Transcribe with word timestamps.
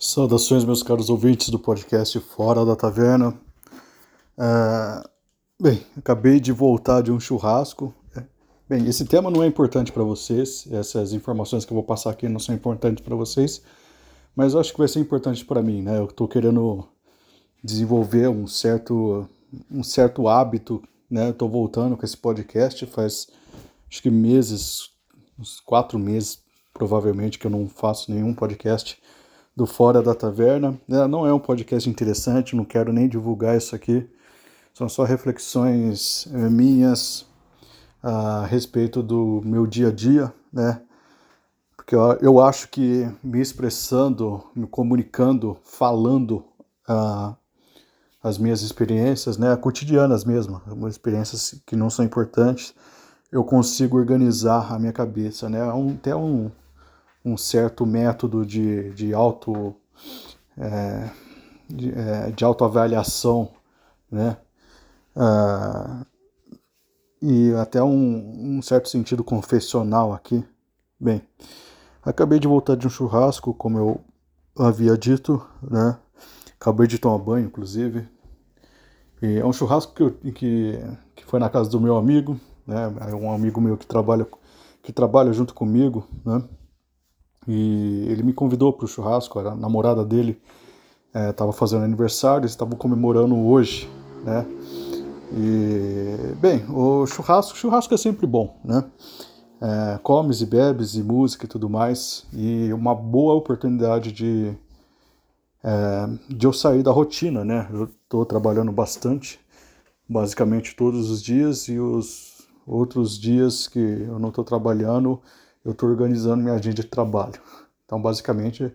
Saudações, 0.00 0.64
meus 0.64 0.80
caros 0.80 1.10
ouvintes 1.10 1.48
do 1.48 1.58
podcast 1.58 2.20
Fora 2.20 2.64
da 2.64 2.76
Taverna. 2.76 3.36
É, 4.38 5.08
bem, 5.60 5.84
acabei 5.96 6.38
de 6.38 6.52
voltar 6.52 7.02
de 7.02 7.10
um 7.10 7.18
churrasco. 7.18 7.92
É, 8.16 8.22
bem, 8.68 8.86
esse 8.86 9.04
tema 9.04 9.28
não 9.28 9.42
é 9.42 9.48
importante 9.48 9.90
para 9.90 10.04
vocês, 10.04 10.68
essas 10.70 11.12
informações 11.12 11.64
que 11.64 11.72
eu 11.72 11.74
vou 11.74 11.82
passar 11.82 12.10
aqui 12.10 12.28
não 12.28 12.38
são 12.38 12.54
importantes 12.54 13.04
para 13.04 13.16
vocês, 13.16 13.60
mas 14.36 14.54
eu 14.54 14.60
acho 14.60 14.70
que 14.70 14.78
vai 14.78 14.86
ser 14.86 15.00
importante 15.00 15.44
para 15.44 15.60
mim, 15.60 15.82
né? 15.82 15.98
Eu 15.98 16.04
estou 16.04 16.28
querendo 16.28 16.86
desenvolver 17.64 18.28
um 18.28 18.46
certo, 18.46 19.28
um 19.68 19.82
certo 19.82 20.28
hábito, 20.28 20.80
né? 21.10 21.30
Estou 21.30 21.48
voltando 21.48 21.96
com 21.96 22.06
esse 22.06 22.16
podcast 22.16 22.86
faz 22.86 23.26
acho 23.90 24.00
que 24.00 24.10
meses, 24.10 24.90
uns 25.36 25.58
quatro 25.58 25.98
meses 25.98 26.38
provavelmente 26.72 27.36
que 27.36 27.48
eu 27.48 27.50
não 27.50 27.68
faço 27.68 28.12
nenhum 28.12 28.32
podcast 28.32 28.96
do 29.58 29.66
Fora 29.66 30.00
da 30.00 30.14
Taverna. 30.14 30.80
Não 30.86 31.26
é 31.26 31.34
um 31.34 31.38
podcast 31.40 31.90
interessante, 31.90 32.54
não 32.54 32.64
quero 32.64 32.92
nem 32.92 33.08
divulgar 33.08 33.56
isso 33.56 33.74
aqui. 33.74 34.08
São 34.72 34.88
só 34.88 35.02
reflexões 35.02 36.28
é, 36.32 36.48
minhas 36.48 37.26
a 38.00 38.46
respeito 38.46 39.02
do 39.02 39.42
meu 39.44 39.66
dia 39.66 39.88
a 39.88 39.92
dia, 39.92 40.32
né? 40.52 40.80
Porque 41.76 41.96
eu, 42.20 42.38
acho 42.38 42.68
que 42.68 43.10
me 43.20 43.40
expressando, 43.40 44.44
me 44.54 44.64
comunicando, 44.68 45.58
falando 45.64 46.44
uh, 46.88 47.34
as 48.22 48.38
minhas 48.38 48.62
experiências, 48.62 49.38
né, 49.38 49.56
cotidianas 49.56 50.24
mesmo, 50.24 50.62
experiências 50.86 51.60
que 51.66 51.74
não 51.74 51.90
são 51.90 52.04
importantes, 52.04 52.74
eu 53.32 53.42
consigo 53.42 53.96
organizar 53.96 54.72
a 54.72 54.78
minha 54.78 54.92
cabeça, 54.92 55.48
né? 55.48 55.64
Um, 55.72 55.94
até 55.94 56.14
um, 56.14 56.48
um 57.32 57.36
certo 57.36 57.86
método 57.86 58.44
de, 58.44 58.90
de 58.94 59.14
auto 59.14 59.74
é, 60.56 61.10
de, 61.68 61.92
é, 61.92 62.30
de 62.30 62.44
autoavaliação, 62.44 63.50
né? 64.10 64.36
Ah, 65.14 66.04
e 67.20 67.52
até 67.54 67.82
um, 67.82 68.56
um 68.58 68.62
certo 68.62 68.88
sentido 68.88 69.24
confessional 69.24 70.12
aqui. 70.12 70.44
Bem, 70.98 71.22
acabei 72.02 72.38
de 72.38 72.48
voltar 72.48 72.76
de 72.76 72.86
um 72.86 72.90
churrasco, 72.90 73.52
como 73.54 73.78
eu 73.78 74.00
havia 74.58 74.96
dito, 74.96 75.44
né? 75.62 75.98
Acabei 76.60 76.86
de 76.86 76.98
tomar 76.98 77.18
banho, 77.18 77.46
inclusive. 77.46 78.08
E 79.20 79.38
é 79.38 79.44
um 79.44 79.52
churrasco 79.52 79.94
que, 79.94 80.02
eu, 80.02 80.10
que, 80.12 80.78
que 81.14 81.24
foi 81.24 81.38
na 81.40 81.48
casa 81.48 81.68
do 81.70 81.80
meu 81.80 81.96
amigo, 81.96 82.38
né? 82.66 82.92
É 83.10 83.14
um 83.14 83.32
amigo 83.32 83.60
meu 83.60 83.76
que 83.76 83.86
trabalha, 83.86 84.26
que 84.82 84.92
trabalha 84.92 85.32
junto 85.32 85.54
comigo, 85.54 86.06
né? 86.24 86.42
E 87.48 88.06
ele 88.10 88.22
me 88.22 88.34
convidou 88.34 88.74
para 88.74 88.84
o 88.84 88.88
churrasco, 88.88 89.38
a 89.38 89.54
namorada 89.54 90.04
dele 90.04 90.38
estava 91.30 91.50
é, 91.50 91.54
fazendo 91.54 91.82
aniversário, 91.82 92.42
eles 92.42 92.50
estavam 92.50 92.76
comemorando 92.76 93.34
hoje, 93.34 93.88
né? 94.22 94.46
E, 95.32 96.34
bem, 96.36 96.64
o 96.68 97.06
churrasco, 97.06 97.56
churrasco 97.56 97.94
é 97.94 97.96
sempre 97.96 98.26
bom, 98.26 98.60
né? 98.62 98.84
É, 99.60 99.98
comes 100.02 100.42
e 100.42 100.46
bebes 100.46 100.94
e 100.94 101.02
música 101.02 101.46
e 101.46 101.48
tudo 101.48 101.70
mais, 101.70 102.26
e 102.32 102.70
uma 102.72 102.94
boa 102.94 103.34
oportunidade 103.34 104.12
de, 104.12 104.52
é, 105.64 106.08
de 106.28 106.46
eu 106.46 106.52
sair 106.52 106.82
da 106.82 106.90
rotina, 106.90 107.44
né? 107.46 107.66
Eu 107.72 107.84
estou 107.84 108.26
trabalhando 108.26 108.70
bastante, 108.70 109.40
basicamente 110.06 110.76
todos 110.76 111.10
os 111.10 111.22
dias, 111.22 111.66
e 111.68 111.78
os 111.78 112.46
outros 112.66 113.18
dias 113.18 113.66
que 113.66 113.78
eu 113.78 114.18
não 114.18 114.28
estou 114.28 114.44
trabalhando, 114.44 115.20
eu 115.68 115.72
estou 115.72 115.90
organizando 115.90 116.42
minha 116.42 116.54
agenda 116.54 116.76
de 116.76 116.84
trabalho. 116.84 117.38
Então, 117.84 118.00
basicamente, 118.00 118.72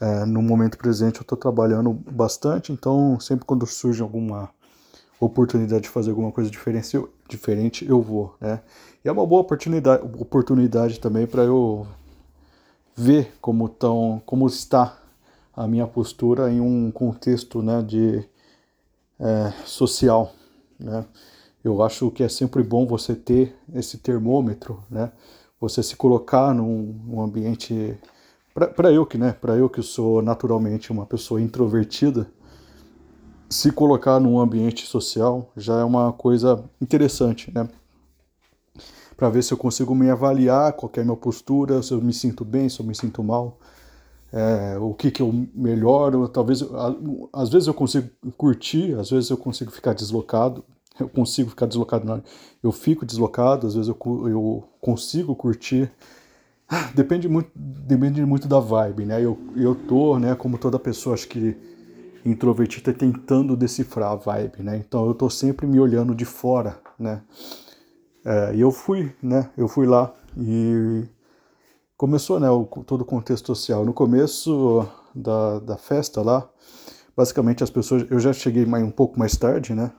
é, 0.00 0.24
no 0.24 0.40
momento 0.40 0.78
presente, 0.78 1.16
eu 1.16 1.22
estou 1.22 1.36
trabalhando 1.36 1.92
bastante. 1.92 2.72
Então, 2.72 3.20
sempre 3.20 3.44
quando 3.44 3.66
surge 3.66 4.00
alguma 4.00 4.48
oportunidade 5.20 5.82
de 5.82 5.88
fazer 5.90 6.10
alguma 6.10 6.32
coisa 6.32 6.50
diferente, 6.50 7.86
eu, 7.86 8.00
vou. 8.00 8.34
Né? 8.40 8.60
E 9.04 9.08
é 9.08 9.12
uma 9.12 9.26
boa 9.26 9.42
oportunidade, 9.42 10.02
oportunidade 10.18 10.98
também 10.98 11.26
para 11.26 11.42
eu 11.42 11.86
ver 12.96 13.34
como, 13.40 13.68
tão, 13.68 14.22
como 14.24 14.46
está 14.46 14.98
a 15.54 15.68
minha 15.68 15.86
postura 15.86 16.50
em 16.50 16.58
um 16.58 16.90
contexto 16.90 17.62
né, 17.62 17.82
de 17.82 18.24
é, 19.20 19.52
social. 19.66 20.32
Né? 20.80 21.04
Eu 21.62 21.82
acho 21.82 22.10
que 22.10 22.22
é 22.22 22.28
sempre 22.30 22.62
bom 22.62 22.86
você 22.86 23.14
ter 23.14 23.54
esse 23.74 23.98
termômetro, 23.98 24.82
né? 24.90 25.12
Você 25.60 25.82
se 25.82 25.96
colocar 25.96 26.54
num, 26.54 27.20
ambiente 27.20 27.96
para 28.54 28.92
eu 28.92 29.04
que 29.04 29.18
né 29.18 29.32
para 29.32 29.56
eu 29.56 29.68
que 29.68 29.82
sou 29.82 30.22
naturalmente 30.22 30.92
uma 30.92 31.06
pessoa 31.06 31.40
introvertida 31.40 32.26
se 33.48 33.72
colocar 33.72 34.20
num 34.20 34.38
ambiente 34.38 34.86
social 34.86 35.50
já 35.56 35.80
é 35.80 35.84
uma 35.84 36.12
coisa 36.12 36.64
interessante 36.80 37.52
né? 37.52 37.68
Para 39.16 39.30
ver 39.30 39.44
se 39.44 39.52
eu 39.52 39.58
consigo 39.58 39.94
me 39.94 40.10
avaliar 40.10 40.72
qual 40.72 40.90
é 40.96 41.00
a 41.00 41.04
minha 41.04 41.16
postura 41.16 41.82
se 41.82 41.92
eu 41.92 42.00
me 42.00 42.12
sinto 42.12 42.44
bem 42.44 42.68
se 42.68 42.80
eu 42.80 42.86
me 42.86 42.94
sinto 42.94 43.22
mal 43.22 43.58
é, 44.34 44.76
o 44.80 44.92
que 44.92 45.12
que 45.12 45.22
eu 45.22 45.32
melhoro. 45.54 46.26
Talvez 46.26 46.60
às 47.32 47.50
vezes 47.50 47.68
eu 47.68 47.74
consigo 47.74 48.10
curtir 48.36 48.94
às 48.98 49.10
vezes 49.10 49.30
eu 49.30 49.36
consigo 49.36 49.70
ficar 49.70 49.92
deslocado 49.92 50.64
eu 50.98 51.08
consigo 51.08 51.50
ficar 51.50 51.66
deslocado, 51.66 52.06
não. 52.06 52.22
eu 52.62 52.70
fico 52.70 53.04
deslocado, 53.04 53.66
às 53.66 53.74
vezes 53.74 53.88
eu, 53.88 54.28
eu 54.28 54.68
consigo 54.80 55.34
curtir. 55.34 55.90
Depende 56.94 57.28
muito, 57.28 57.50
depende 57.54 58.24
muito 58.24 58.48
da 58.48 58.58
vibe, 58.58 59.04
né? 59.04 59.22
Eu, 59.22 59.38
eu 59.54 59.74
tô, 59.74 60.18
né, 60.18 60.34
como 60.34 60.56
toda 60.56 60.78
pessoa, 60.78 61.14
acho 61.14 61.28
que 61.28 61.56
introvertida, 62.24 62.92
tentando 62.92 63.56
decifrar 63.56 64.12
a 64.12 64.16
vibe, 64.16 64.62
né? 64.62 64.76
Então 64.78 65.06
eu 65.06 65.14
tô 65.14 65.28
sempre 65.28 65.66
me 65.66 65.78
olhando 65.78 66.14
de 66.14 66.24
fora, 66.24 66.80
né? 66.98 67.20
É, 68.24 68.54
e 68.54 68.60
eu 68.60 68.70
fui, 68.70 69.12
né? 69.22 69.50
Eu 69.58 69.68
fui 69.68 69.86
lá 69.86 70.14
e 70.36 71.04
começou, 71.96 72.40
né, 72.40 72.50
o, 72.50 72.64
todo 72.64 73.02
o 73.02 73.04
contexto 73.04 73.46
social. 73.48 73.84
No 73.84 73.92
começo 73.92 74.88
da, 75.14 75.58
da 75.60 75.76
festa 75.76 76.22
lá, 76.22 76.48
basicamente 77.16 77.62
as 77.62 77.70
pessoas, 77.70 78.06
eu 78.10 78.18
já 78.18 78.32
cheguei 78.32 78.64
mais, 78.64 78.82
um 78.84 78.90
pouco 78.90 79.18
mais 79.18 79.36
tarde, 79.36 79.74
né? 79.74 79.92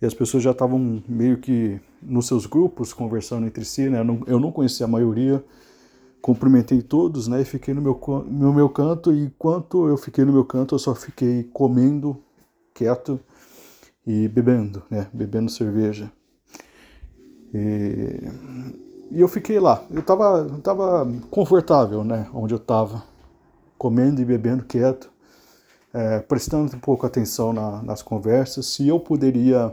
E 0.00 0.06
as 0.06 0.14
pessoas 0.14 0.42
já 0.42 0.50
estavam 0.50 1.02
meio 1.08 1.38
que 1.38 1.80
nos 2.02 2.26
seus 2.26 2.46
grupos 2.46 2.92
conversando 2.92 3.46
entre 3.46 3.64
si, 3.64 3.88
né? 3.88 4.00
Eu 4.00 4.04
não, 4.04 4.20
eu 4.26 4.40
não 4.40 4.52
conhecia 4.52 4.86
a 4.86 4.88
maioria, 4.88 5.44
cumprimentei 6.20 6.82
todos, 6.82 7.28
né? 7.28 7.40
E 7.42 7.44
fiquei 7.44 7.72
no 7.72 7.80
meu, 7.80 8.00
no 8.26 8.52
meu 8.52 8.68
canto, 8.68 9.12
e 9.12 9.24
enquanto 9.24 9.88
eu 9.88 9.96
fiquei 9.96 10.24
no 10.24 10.32
meu 10.32 10.44
canto, 10.44 10.74
eu 10.74 10.78
só 10.78 10.94
fiquei 10.94 11.44
comendo, 11.52 12.16
quieto 12.74 13.20
e 14.06 14.28
bebendo, 14.28 14.82
né? 14.90 15.08
Bebendo 15.12 15.50
cerveja. 15.50 16.10
E, 17.54 18.20
e 19.10 19.20
eu 19.20 19.28
fiquei 19.28 19.60
lá. 19.60 19.84
Eu 19.90 20.02
tava, 20.02 20.44
tava 20.62 21.06
confortável, 21.30 22.02
né? 22.02 22.28
Onde 22.34 22.52
eu 22.52 22.58
tava, 22.58 23.02
comendo 23.78 24.20
e 24.20 24.24
bebendo 24.24 24.64
quieto. 24.64 25.10
É, 25.92 26.18
prestando 26.18 26.76
um 26.76 26.80
pouco 26.80 27.06
atenção 27.06 27.52
na, 27.52 27.80
nas 27.80 28.02
conversas, 28.02 28.66
se 28.66 28.88
eu 28.88 28.98
poderia 28.98 29.72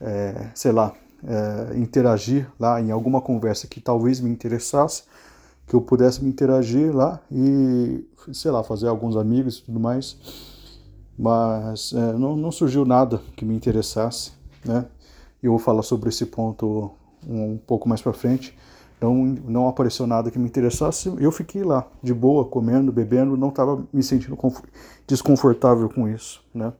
é, 0.00 0.50
sei 0.54 0.72
lá, 0.72 0.92
é, 1.24 1.78
interagir 1.78 2.48
lá 2.58 2.80
em 2.80 2.90
alguma 2.90 3.20
conversa 3.20 3.66
que 3.66 3.80
talvez 3.80 4.20
me 4.20 4.30
interessasse, 4.30 5.04
que 5.66 5.74
eu 5.74 5.80
pudesse 5.80 6.22
me 6.22 6.30
interagir 6.30 6.94
lá 6.94 7.20
e, 7.30 8.04
sei 8.32 8.50
lá, 8.50 8.62
fazer 8.62 8.88
alguns 8.88 9.16
amigos 9.16 9.58
e 9.58 9.62
tudo 9.62 9.80
mais. 9.80 10.16
Mas 11.18 11.92
é, 11.92 12.12
não, 12.12 12.36
não 12.36 12.52
surgiu 12.52 12.84
nada 12.84 13.20
que 13.36 13.44
me 13.44 13.54
interessasse, 13.54 14.32
né? 14.64 14.86
Eu 15.42 15.52
vou 15.52 15.58
falar 15.58 15.82
sobre 15.82 16.08
esse 16.08 16.26
ponto 16.26 16.90
um, 17.26 17.56
pouco 17.56 17.88
mais 17.88 18.02
para 18.02 18.12
frente. 18.12 18.56
Não, 19.00 19.14
não 19.14 19.68
apareceu 19.68 20.06
nada 20.06 20.30
que 20.30 20.38
me 20.38 20.46
interessasse. 20.46 21.12
Eu 21.18 21.30
fiquei 21.30 21.62
lá, 21.62 21.86
de 22.02 22.14
boa, 22.14 22.44
comendo, 22.44 22.90
bebendo, 22.92 23.36
não 23.36 23.48
estava 23.48 23.84
me 23.92 24.02
sentindo 24.02 24.36
desconfortável 25.06 25.88
com 25.88 26.08
isso, 26.08 26.42
né? 26.54 26.72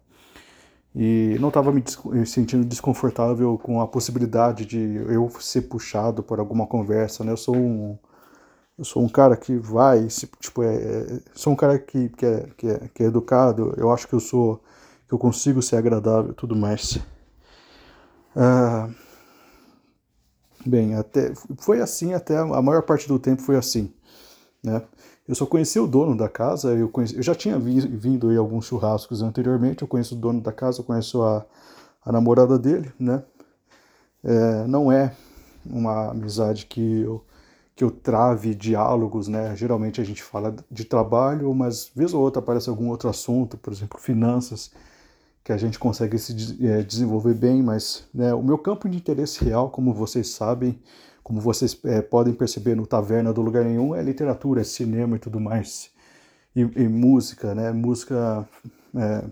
E 0.99 1.37
não 1.39 1.49
estava 1.49 1.71
me 1.71 1.85
sentindo 2.25 2.65
desconfortável 2.65 3.59
com 3.59 3.83
a 3.83 3.87
possibilidade 3.87 4.65
de 4.65 4.79
eu 5.09 5.29
ser 5.39 5.63
puxado 5.63 6.23
por 6.23 6.41
alguma 6.41 6.67
conversa, 6.67 7.23
né? 7.23 7.33
Eu 7.33 7.37
sou 7.37 7.55
um 7.55 7.99
eu 8.79 8.85
sou 8.85 9.03
um 9.03 9.09
cara 9.09 9.37
que 9.37 9.57
vai, 9.57 10.07
tipo, 10.39 10.63
é, 10.63 10.75
é, 10.77 11.21
sou 11.35 11.53
um 11.53 11.57
cara 11.57 11.79
que, 11.79 12.11
que, 12.11 12.27
é, 12.27 12.47
que, 12.57 12.69
é, 12.69 12.89
que 12.95 13.03
é 13.03 13.07
educado, 13.07 13.75
eu 13.79 13.91
acho 13.91 14.07
que 14.07 14.15
eu 14.15 14.21
sou, 14.21 14.63
que 15.09 15.15
eu 15.15 15.19
consigo 15.19 15.63
ser 15.63 15.77
agradável 15.77 16.33
e 16.33 16.35
tudo 16.35 16.55
mais. 16.55 16.99
Ah, 18.35 18.91
bem, 20.67 20.95
até, 20.95 21.33
foi 21.59 21.81
assim 21.81 22.13
até, 22.13 22.37
a 22.37 22.63
maior 22.63 22.83
parte 22.83 23.09
do 23.09 23.19
tempo 23.19 23.41
foi 23.43 23.57
assim, 23.57 23.93
né? 24.63 24.83
Eu 25.29 25.35
só 25.35 25.45
conheci 25.45 25.79
o 25.81 25.87
dono 25.87 26.17
da 26.17 26.29
casa, 26.29 26.73
eu, 26.75 26.89
conheci, 26.89 27.17
eu 27.17 27.23
já 27.23 27.35
tinha 27.35 27.59
vindo 27.59 28.33
em 28.33 28.37
alguns 28.37 28.67
churrascos 28.67 29.23
anteriormente, 29.23 29.83
eu 29.83 29.89
conheço 29.89 30.15
o 30.15 30.19
dono 30.19 30.41
da 30.41 30.53
casa, 30.53 30.81
eu 30.81 30.85
conheço 30.85 31.23
a, 31.23 31.45
a 32.05 32.13
namorada 32.13 32.59
dele, 32.59 32.93
né? 32.99 33.23
É, 34.23 34.67
não 34.67 34.91
é 34.91 35.15
uma 35.65 36.11
amizade 36.11 36.67
que 36.67 37.01
eu, 37.01 37.25
que 37.75 37.83
eu 37.83 37.91
trave 37.91 38.55
diálogos, 38.55 39.27
né? 39.27 39.55
Geralmente 39.57 40.01
a 40.01 40.05
gente 40.05 40.23
fala 40.23 40.55
de 40.71 40.85
trabalho, 40.85 41.53
mas 41.53 41.91
vez 41.95 42.15
ou 42.15 42.23
outra 42.23 42.41
aparece 42.41 42.71
algum 42.71 42.89
outro 42.89 43.09
assunto, 43.09 43.57
por 43.57 43.73
exemplo, 43.73 43.99
finanças, 44.01 44.71
que 45.43 45.53
a 45.53 45.57
gente 45.57 45.79
consegue 45.79 46.19
se 46.19 46.35
é, 46.67 46.83
desenvolver 46.83 47.35
bem, 47.35 47.63
mas 47.63 48.05
né, 48.13 48.33
o 48.35 48.43
meu 48.43 48.59
campo 48.59 48.89
de 48.89 48.97
interesse 48.97 49.45
real, 49.45 49.71
como 49.71 49.93
vocês 49.93 50.31
sabem, 50.31 50.79
como 51.27 51.41
vocês 51.41 51.77
é, 51.87 52.01
podem 52.01 52.33
perceber 52.33 52.77
no 52.77 52.87
Taverna 52.87 53.33
do 53.33 53.43
Lugar 53.43 53.65
Nenhum, 53.65 53.97
é 53.97 54.01
literatura, 54.01 54.61
é 54.61 54.65
cinema 54.65 55.17
e 55.17 55.19
tudo 55.19 55.41
mais. 55.41 55.91
E, 56.55 56.61
e 56.61 56.89
música, 56.89 57.53
né? 57.53 57.73
Música 57.73 58.49
é, 58.95 59.25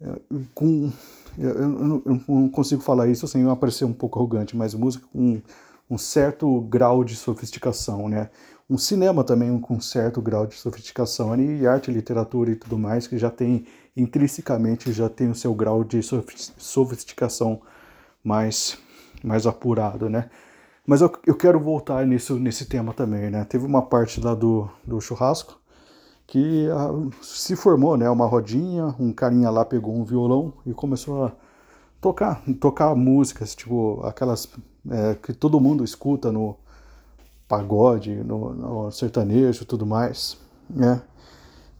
é 0.00 0.16
com 0.52 0.90
eu, 1.38 1.50
eu, 1.50 2.02
eu, 2.04 2.20
não 2.26 2.48
consigo 2.48 2.82
falar 2.82 3.06
isso 3.06 3.28
sem 3.28 3.46
parecer 3.54 3.84
um 3.84 3.92
pouco 3.92 4.18
arrogante, 4.18 4.56
mas 4.56 4.74
música 4.74 5.06
com 5.12 5.40
um 5.88 5.96
certo 5.96 6.60
grau 6.62 7.04
de 7.04 7.14
sofisticação, 7.14 8.08
né? 8.08 8.28
Um 8.68 8.76
cinema 8.76 9.22
também 9.22 9.56
com 9.60 9.74
um 9.74 9.80
certo 9.80 10.20
grau 10.20 10.48
de 10.48 10.56
sofisticação, 10.56 11.40
e 11.40 11.64
arte, 11.64 11.92
literatura 11.92 12.50
e 12.50 12.56
tudo 12.56 12.76
mais, 12.76 13.06
que 13.06 13.16
já 13.16 13.30
tem 13.30 13.66
intrinsecamente 13.96 14.92
já 14.92 15.08
tem 15.08 15.30
o 15.30 15.34
seu 15.34 15.54
grau 15.54 15.84
de 15.84 16.00
sofisticação 16.02 17.62
mais, 18.24 18.76
mais 19.22 19.46
apurado, 19.46 20.10
né? 20.10 20.28
Mas 20.86 21.00
eu, 21.00 21.10
eu 21.26 21.34
quero 21.34 21.58
voltar 21.58 22.06
nisso, 22.06 22.36
nesse 22.36 22.66
tema 22.66 22.94
também, 22.94 23.28
né? 23.28 23.44
Teve 23.44 23.66
uma 23.66 23.82
parte 23.82 24.20
lá 24.20 24.34
do, 24.34 24.70
do 24.86 25.00
churrasco 25.00 25.58
que 26.26 26.68
a, 26.70 26.86
ah, 26.86 26.92
se 27.22 27.56
formou, 27.56 27.96
né? 27.96 28.08
Uma 28.08 28.26
rodinha, 28.26 28.94
um 28.98 29.12
carinha 29.12 29.50
lá 29.50 29.64
pegou 29.64 29.94
um 29.94 30.04
violão 30.04 30.52
e 30.64 30.72
começou 30.72 31.24
a 31.24 31.32
tocar, 32.00 32.42
tocar 32.60 32.94
músicas, 32.94 33.54
tipo 33.54 34.00
aquelas 34.04 34.48
é, 34.90 35.14
que 35.16 35.32
todo 35.32 35.60
mundo 35.60 35.82
escuta 35.82 36.30
no 36.30 36.56
pagode, 37.48 38.14
no, 38.14 38.54
no 38.54 38.90
sertanejo 38.92 39.62
e 39.64 39.66
tudo 39.66 39.84
mais, 39.84 40.38
né? 40.70 41.02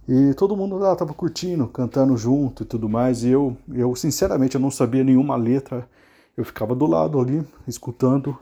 E 0.09 0.35
todo 0.35 0.56
mundo 0.56 0.79
lá 0.79 0.94
tava 0.94 1.12
curtindo, 1.12 1.67
cantando 1.69 2.17
junto 2.17 2.62
e 2.62 2.67
tudo 2.67 2.88
mais, 2.88 3.25
e 3.25 3.31
eu, 3.31 3.56
eu 3.73 3.94
sinceramente, 3.97 4.55
eu 4.55 4.61
não 4.61 4.70
sabia 4.70 5.02
nenhuma 5.02 5.35
letra, 5.37 5.88
eu 6.37 6.44
ficava 6.44 6.75
do 6.75 6.87
lado 6.87 7.20
ali, 7.20 7.44
escutando 7.67 8.38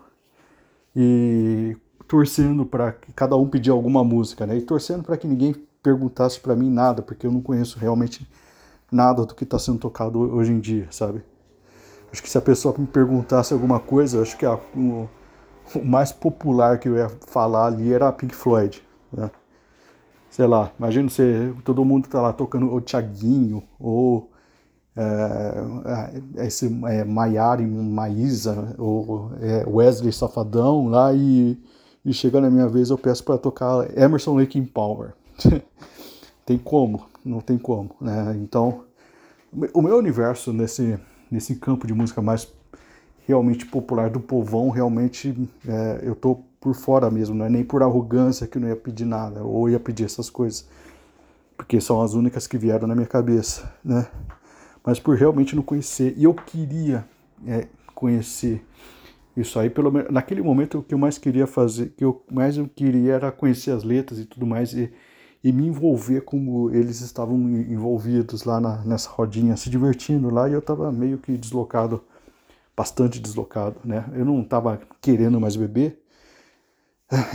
e 0.94 1.76
torcendo 2.06 2.64
para 2.64 2.92
que 2.92 3.12
cada 3.12 3.36
um 3.36 3.48
pedir 3.48 3.70
alguma 3.70 4.04
música, 4.04 4.46
né? 4.46 4.56
E 4.56 4.62
torcendo 4.62 5.02
para 5.02 5.16
que 5.16 5.26
ninguém 5.26 5.54
perguntasse 5.82 6.40
para 6.40 6.54
mim 6.56 6.70
nada, 6.70 7.02
porque 7.02 7.26
eu 7.26 7.32
não 7.32 7.40
conheço 7.40 7.78
realmente 7.78 8.26
nada 8.90 9.24
do 9.24 9.34
que 9.34 9.44
está 9.44 9.58
sendo 9.58 9.78
tocado 9.78 10.18
hoje 10.18 10.52
em 10.52 10.60
dia, 10.60 10.86
sabe? 10.90 11.22
Acho 12.12 12.22
que 12.22 12.30
se 12.30 12.38
a 12.38 12.40
pessoa 12.40 12.74
me 12.78 12.86
perguntasse 12.86 13.52
alguma 13.52 13.80
coisa, 13.80 14.22
acho 14.22 14.36
que 14.36 14.46
a, 14.46 14.54
o, 14.54 15.08
o, 15.74 15.84
mais 15.84 16.12
popular 16.12 16.78
que 16.78 16.88
eu 16.88 16.96
ia 16.96 17.08
falar 17.26 17.66
ali 17.66 17.92
era 17.92 18.12
Pink 18.12 18.34
Floyd, 18.34 18.82
né? 19.12 19.30
Sei 20.30 20.46
lá, 20.46 20.72
imagina 20.78 21.08
se 21.08 21.54
todo 21.64 21.84
mundo 21.84 22.08
tá 22.08 22.20
lá 22.20 22.32
tocando 22.32 22.72
o 22.72 22.80
Thiaguinho, 22.80 23.62
ou 23.78 24.30
é, 24.96 26.44
esse 26.46 26.66
é, 26.86 27.04
Maiara 27.04 27.62
Maísa, 27.62 28.74
ou 28.78 29.32
é, 29.40 29.64
Wesley 29.66 30.12
Safadão 30.12 30.88
lá 30.88 31.12
e, 31.12 31.58
e 32.04 32.12
chega 32.12 32.40
na 32.40 32.50
minha 32.50 32.68
vez 32.68 32.90
eu 32.90 32.98
peço 32.98 33.24
para 33.24 33.38
tocar 33.38 33.86
Emerson 33.98 34.36
Lake 34.36 34.60
Power. 34.62 35.12
tem 36.46 36.58
como, 36.58 37.06
não 37.24 37.40
tem 37.40 37.58
como, 37.58 37.90
né? 38.00 38.36
Então, 38.36 38.84
o 39.72 39.82
meu 39.82 39.96
universo 39.96 40.52
nesse, 40.52 40.98
nesse 41.30 41.56
campo 41.56 41.86
de 41.86 41.94
música 41.94 42.20
mais 42.22 42.48
realmente 43.26 43.66
popular 43.66 44.10
do 44.10 44.20
povão, 44.20 44.68
realmente 44.70 45.34
é, 45.66 46.00
eu 46.02 46.14
tô 46.14 46.40
por 46.60 46.74
fora 46.74 47.10
mesmo, 47.10 47.34
não 47.34 47.46
é 47.46 47.48
nem 47.48 47.64
por 47.64 47.82
arrogância 47.82 48.46
que 48.46 48.58
eu 48.58 48.62
não 48.62 48.68
ia 48.68 48.76
pedir 48.76 49.04
nada, 49.04 49.42
ou 49.42 49.68
ia 49.68 49.80
pedir 49.80 50.04
essas 50.04 50.30
coisas, 50.30 50.68
porque 51.56 51.80
são 51.80 52.00
as 52.02 52.14
únicas 52.14 52.46
que 52.46 52.56
vieram 52.56 52.86
na 52.86 52.94
minha 52.94 53.06
cabeça, 53.06 53.72
né? 53.84 54.06
Mas 54.84 55.00
por 55.00 55.16
realmente 55.16 55.56
não 55.56 55.62
conhecer, 55.62 56.14
e 56.16 56.24
eu 56.24 56.34
queria 56.34 57.04
é, 57.46 57.66
conhecer 57.94 58.64
isso 59.36 59.58
aí, 59.58 59.70
pelo 59.70 59.90
menos 59.90 60.12
naquele 60.12 60.42
momento 60.42 60.78
o 60.78 60.82
que 60.82 60.94
eu 60.94 60.98
mais 60.98 61.18
queria 61.18 61.46
fazer, 61.46 61.94
que 61.96 62.04
eu 62.04 62.22
mais 62.30 62.56
eu 62.56 62.68
queria 62.68 63.14
era 63.14 63.32
conhecer 63.32 63.70
as 63.70 63.82
letras 63.82 64.18
e 64.18 64.24
tudo 64.26 64.46
mais, 64.46 64.72
e 64.74 64.92
e 65.44 65.52
me 65.52 65.66
envolver 65.66 66.22
como 66.22 66.70
eles 66.70 67.02
estavam 67.02 67.36
envolvidos 67.36 68.44
lá 68.44 68.58
na, 68.58 68.82
nessa 68.82 69.10
rodinha, 69.10 69.58
se 69.58 69.68
divertindo 69.68 70.30
lá, 70.30 70.48
e 70.48 70.54
eu 70.54 70.58
estava 70.60 70.90
meio 70.90 71.18
que 71.18 71.36
deslocado, 71.36 72.02
bastante 72.74 73.20
deslocado, 73.20 73.76
né? 73.84 74.06
Eu 74.14 74.24
não 74.24 74.40
estava 74.40 74.80
querendo 75.02 75.38
mais 75.38 75.54
beber, 75.54 76.00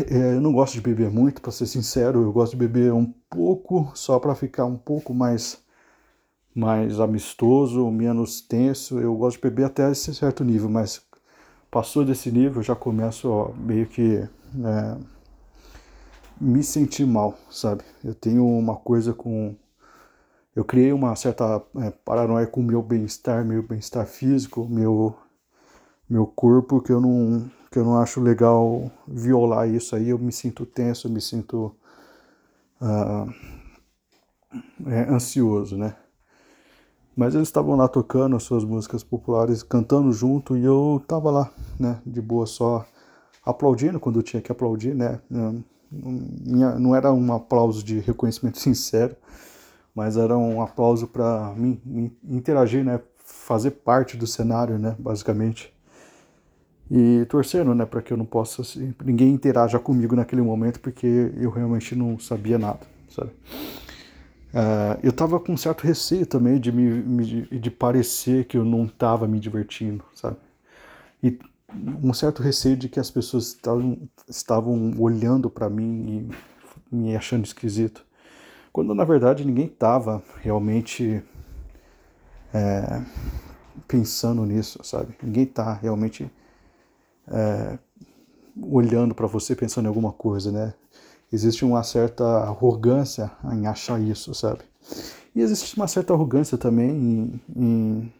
é, 0.09 0.35
eu 0.35 0.41
não 0.41 0.51
gosto 0.51 0.73
de 0.73 0.81
beber 0.81 1.11
muito, 1.11 1.39
para 1.39 1.51
ser 1.51 1.67
sincero, 1.67 2.23
eu 2.23 2.31
gosto 2.31 2.53
de 2.53 2.57
beber 2.57 2.91
um 2.91 3.05
pouco, 3.29 3.91
só 3.93 4.19
para 4.19 4.33
ficar 4.33 4.65
um 4.65 4.75
pouco 4.77 5.13
mais 5.13 5.63
mais 6.53 6.99
amistoso, 6.99 7.89
menos 7.91 8.41
tenso. 8.41 8.99
Eu 8.99 9.15
gosto 9.15 9.37
de 9.37 9.43
beber 9.43 9.65
até 9.65 9.91
esse 9.91 10.13
certo 10.13 10.43
nível, 10.43 10.69
mas 10.69 11.01
passou 11.69 12.03
desse 12.03 12.31
nível, 12.31 12.57
eu 12.57 12.63
já 12.63 12.75
começo 12.75 13.29
ó, 13.29 13.51
meio 13.53 13.85
que 13.87 14.17
é, 14.17 14.97
me 16.39 16.63
sentir 16.63 17.05
mal, 17.05 17.37
sabe? 17.49 17.83
Eu 18.03 18.15
tenho 18.15 18.45
uma 18.45 18.75
coisa 18.75 19.13
com. 19.13 19.55
Eu 20.55 20.65
criei 20.65 20.91
uma 20.91 21.15
certa 21.15 21.61
é, 21.77 21.91
paranoia 21.91 22.47
com 22.47 22.61
o 22.61 22.63
meu 22.63 22.81
bem-estar, 22.81 23.45
meu 23.45 23.63
bem-estar 23.63 24.05
físico, 24.05 24.67
meu, 24.67 25.15
meu 26.09 26.25
corpo, 26.25 26.81
que 26.81 26.91
eu, 26.91 26.99
não, 26.99 27.49
que 27.71 27.77
eu 27.77 27.85
não 27.85 27.97
acho 27.99 28.19
legal 28.19 28.91
violar 29.07 29.69
isso 29.69 29.95
aí. 29.95 30.09
Eu 30.09 30.17
me 30.17 30.31
sinto 30.31 30.65
tenso, 30.65 31.07
eu 31.07 31.11
me 31.11 31.21
sinto 31.21 31.73
uh, 32.81 33.31
é, 34.87 35.01
ansioso, 35.09 35.77
né? 35.77 35.95
Mas 37.19 37.35
eles 37.35 37.49
estavam 37.49 37.75
lá 37.75 37.85
tocando 37.85 38.37
as 38.37 38.43
suas 38.43 38.63
músicas 38.63 39.03
populares, 39.03 39.61
cantando 39.61 40.09
junto, 40.13 40.55
e 40.55 40.63
eu 40.63 41.03
tava 41.05 41.29
lá, 41.29 41.51
né, 41.77 41.99
de 42.05 42.21
boa 42.21 42.45
só, 42.45 42.85
aplaudindo 43.45 43.99
quando 43.99 44.19
eu 44.19 44.23
tinha 44.23 44.41
que 44.41 44.49
aplaudir, 44.49 44.95
né? 44.95 45.19
não 45.91 46.95
era 46.95 47.11
um 47.11 47.33
aplauso 47.33 47.83
de 47.83 47.99
reconhecimento 47.99 48.57
sincero, 48.63 49.17
mas 49.93 50.15
era 50.15 50.37
um 50.37 50.61
aplauso 50.61 51.07
para 51.07 51.53
mim, 51.57 52.15
interagir, 52.23 52.85
né, 52.85 53.01
fazer 53.17 53.71
parte 53.71 54.15
do 54.15 54.25
cenário, 54.25 54.79
né, 54.79 54.95
basicamente. 54.97 55.73
E 56.89 57.25
torcendo, 57.25 57.75
né, 57.75 57.85
para 57.85 58.01
que 58.01 58.13
eu 58.13 58.17
não 58.17 58.25
possa, 58.25 58.61
assim, 58.61 58.93
ninguém 59.03 59.33
interaja 59.33 59.77
comigo 59.77 60.15
naquele 60.15 60.41
momento, 60.41 60.79
porque 60.79 61.33
eu 61.35 61.49
realmente 61.49 61.97
não 61.97 62.17
sabia 62.17 62.57
nada, 62.57 62.79
sabe? 63.09 63.31
Uh, 64.51 64.97
eu 65.03 65.13
tava 65.13 65.39
com 65.39 65.53
um 65.53 65.57
certo 65.57 65.83
receio 65.83 66.25
também 66.25 66.59
de 66.59 66.71
me, 66.71 67.43
de 67.59 67.69
parecer 67.69 68.45
que 68.45 68.57
eu 68.57 68.65
não 68.65 68.87
tava 68.87 69.27
me 69.27 69.39
divertindo, 69.39 70.03
sabe? 70.15 70.37
E 71.21 71.37
um 72.03 72.13
certo 72.13 72.41
receio 72.41 72.75
de 72.75 72.89
que 72.89 72.99
as 72.99 73.11
pessoas 73.11 73.49
estavam, 73.49 74.09
estavam 74.27 74.93
olhando 74.97 75.49
para 75.51 75.69
mim 75.69 76.27
e 76.91 76.95
me 76.95 77.15
achando 77.15 77.45
esquisito. 77.45 78.03
Quando 78.73 78.95
na 78.95 79.03
verdade 79.03 79.45
ninguém 79.45 79.67
estava 79.67 80.23
realmente 80.41 81.23
é, 82.51 83.03
pensando 83.87 84.43
nisso, 84.45 84.79
sabe? 84.83 85.15
Ninguém 85.21 85.43
está 85.43 85.73
realmente 85.73 86.31
é, 87.27 87.77
olhando 88.59 89.13
para 89.13 89.27
você 89.27 89.55
pensando 89.55 89.85
em 89.85 89.89
alguma 89.89 90.11
coisa, 90.11 90.51
né? 90.51 90.73
Existe 91.31 91.63
uma 91.63 91.83
certa 91.83 92.23
arrogância 92.23 93.31
em 93.53 93.67
achar 93.67 94.01
isso, 94.01 94.33
sabe? 94.33 94.61
E 95.35 95.41
existe 95.41 95.75
uma 95.77 95.87
certa 95.87 96.13
arrogância 96.13 96.57
também 96.57 96.89
em, 96.89 97.41
em 97.55 98.11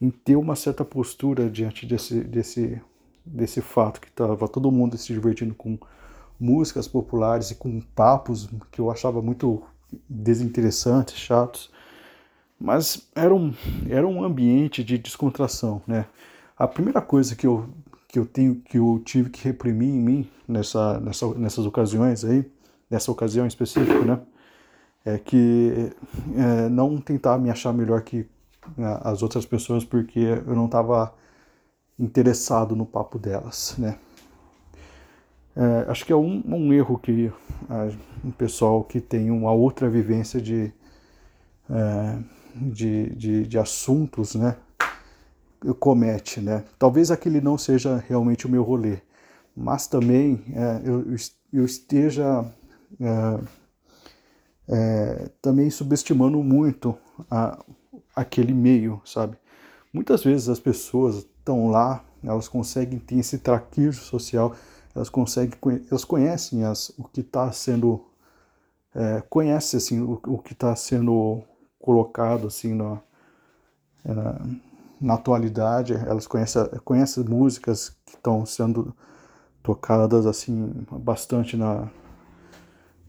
em 0.00 0.10
ter 0.10 0.36
uma 0.36 0.54
certa 0.54 0.84
postura 0.84 1.48
diante 1.48 1.86
desse, 1.86 2.20
desse, 2.20 2.80
desse 3.24 3.60
fato 3.60 4.00
que 4.00 4.08
estava 4.08 4.48
todo 4.48 4.70
mundo 4.70 4.96
se 4.96 5.12
divertindo 5.12 5.54
com 5.54 5.78
músicas 6.38 6.86
populares 6.86 7.50
e 7.50 7.54
com 7.54 7.80
papos 7.80 8.48
que 8.70 8.80
eu 8.80 8.90
achava 8.90 9.22
muito 9.22 9.62
desinteressantes, 10.08 11.16
chatos. 11.16 11.70
Mas 12.58 13.08
era 13.14 13.34
um, 13.34 13.54
era 13.88 14.06
um 14.06 14.22
ambiente 14.22 14.84
de 14.84 14.98
descontração, 14.98 15.82
né? 15.86 16.06
A 16.58 16.66
primeira 16.66 17.02
coisa 17.02 17.36
que 17.36 17.46
eu, 17.46 17.68
que 18.16 18.18
eu 18.18 18.24
tenho 18.24 18.54
que 18.56 18.78
eu 18.78 19.02
tive 19.04 19.28
que 19.28 19.44
reprimir 19.44 19.90
em 19.90 19.98
mim 19.98 20.30
nessa, 20.48 20.98
nessa, 21.00 21.34
nessas 21.34 21.66
ocasiões 21.66 22.24
aí, 22.24 22.50
nessa 22.88 23.12
ocasião 23.12 23.46
específica, 23.46 24.00
né? 24.00 24.20
É 25.04 25.18
que 25.18 25.92
é, 26.34 26.68
não 26.70 26.98
tentar 26.98 27.36
me 27.36 27.50
achar 27.50 27.74
melhor 27.74 28.00
que 28.00 28.26
né, 28.76 28.98
as 29.02 29.22
outras 29.22 29.44
pessoas 29.44 29.84
porque 29.84 30.18
eu 30.18 30.54
não 30.54 30.64
estava 30.64 31.14
interessado 31.98 32.74
no 32.74 32.86
papo 32.86 33.18
delas, 33.18 33.74
né? 33.76 33.98
É, 35.54 35.90
acho 35.90 36.04
que 36.06 36.12
é 36.12 36.16
um, 36.16 36.42
um 36.46 36.72
erro 36.72 36.98
que 36.98 37.30
um 38.24 38.30
pessoal 38.30 38.82
que 38.82 39.00
tem 39.00 39.30
uma 39.30 39.52
outra 39.52 39.90
vivência 39.90 40.40
de, 40.40 40.72
é, 41.70 42.18
de, 42.54 43.14
de, 43.14 43.46
de, 43.46 43.58
assuntos, 43.58 44.34
né, 44.34 44.56
comete, 45.74 46.40
né? 46.40 46.64
Talvez 46.78 47.10
aquele 47.10 47.40
não 47.40 47.58
seja 47.58 48.02
realmente 48.08 48.46
o 48.46 48.50
meu 48.50 48.62
rolê, 48.62 48.98
mas 49.56 49.86
também 49.86 50.44
é, 50.54 50.82
eu, 50.84 51.04
eu 51.52 51.64
esteja 51.64 52.44
é, 53.00 53.40
é, 54.68 55.30
também 55.40 55.70
subestimando 55.70 56.42
muito 56.42 56.96
a, 57.30 57.64
aquele 58.14 58.52
meio, 58.52 59.00
sabe? 59.04 59.36
Muitas 59.92 60.22
vezes 60.24 60.48
as 60.48 60.58
pessoas 60.58 61.16
estão 61.16 61.68
lá, 61.68 62.04
elas 62.22 62.48
conseguem 62.48 62.98
ter 62.98 63.16
esse 63.16 63.38
traquejo 63.38 64.00
social, 64.02 64.54
elas 64.94 65.08
conseguem, 65.08 65.58
elas 65.90 66.04
conhecem 66.04 66.64
as, 66.64 66.90
o 66.98 67.04
que 67.04 67.20
está 67.20 67.50
sendo, 67.52 68.04
é, 68.94 69.22
conhece 69.28 69.76
assim 69.76 70.00
o, 70.00 70.20
o 70.26 70.38
que 70.38 70.52
está 70.52 70.74
sendo 70.74 71.42
colocado 71.78 72.46
assim 72.46 72.74
na, 72.74 73.00
é, 74.04 74.12
na 75.00 75.14
atualidade, 75.14 75.94
elas 75.94 76.26
conhecem, 76.26 76.62
conhecem 76.84 77.24
músicas 77.24 77.90
que 78.04 78.16
estão 78.16 78.44
sendo 78.46 78.94
tocadas 79.62 80.26
assim 80.26 80.72
bastante 80.92 81.56
na 81.56 81.90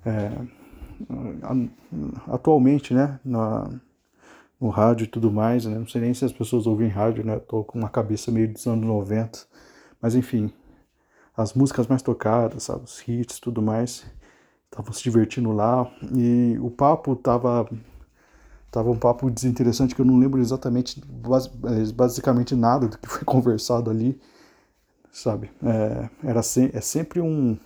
é, 0.06 0.32
atualmente, 2.28 2.94
né, 2.94 3.20
na, 3.24 3.70
no 4.60 4.70
rádio 4.70 5.06
e 5.06 5.08
tudo 5.08 5.32
mais, 5.32 5.66
né? 5.66 5.78
Não 5.78 5.88
sei 5.88 6.02
nem 6.02 6.14
se 6.14 6.26
as 6.26 6.32
pessoas 6.32 6.66
ouvem 6.66 6.90
rádio, 6.90 7.26
né? 7.26 7.40
Tô 7.40 7.64
com 7.64 7.78
uma 7.78 7.90
cabeça 7.90 8.32
meio 8.32 8.52
dos 8.52 8.66
anos 8.68 8.86
90. 8.86 9.40
Mas 10.02 10.16
enfim, 10.16 10.52
as 11.36 11.54
músicas 11.54 11.88
mais 11.88 12.02
tocadas, 12.02 12.64
sabe? 12.64 12.84
Os 12.86 13.08
hits 13.08 13.40
tudo 13.40 13.62
mais. 13.62 14.06
Estavam 14.66 14.92
se 14.94 15.04
divertindo 15.04 15.52
lá. 15.52 15.90
E 16.16 16.58
o 16.60 16.72
papo 16.72 17.16
tava. 17.16 17.70
Tava 18.72 18.90
um 18.90 18.98
papo 18.98 19.30
desinteressante 19.30 19.96
que 19.96 20.02
eu 20.02 20.06
não 20.06 20.18
lembro 20.18 20.42
exatamente, 20.42 21.02
basicamente 21.96 22.56
nada 22.56 22.88
do 22.88 22.98
que 22.98 23.08
foi 23.08 23.24
conversado 23.26 23.90
ali, 23.90 24.20
sabe? 25.12 25.50
É, 25.64 26.10
era 26.24 26.44
se, 26.44 26.70
é 26.74 26.82
sempre 26.82 27.22
um. 27.22 27.58